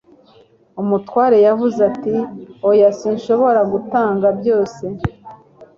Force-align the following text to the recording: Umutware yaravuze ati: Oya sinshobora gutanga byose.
Umutware 0.81 1.37
yaravuze 1.45 1.79
ati: 1.89 2.15
Oya 2.69 2.89
sinshobora 2.99 3.61
gutanga 3.71 4.27
byose. 4.39 4.83